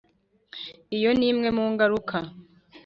iyo 0.97 1.11
ni 1.17 1.25
imwe 1.29 1.49
mu 1.57 1.65
ngaruka 1.73 2.17